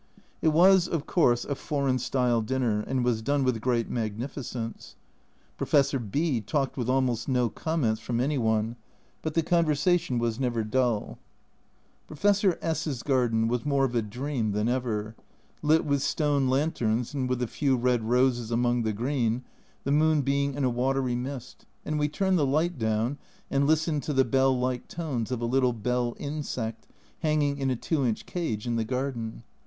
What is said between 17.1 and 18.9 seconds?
and with a few red roses among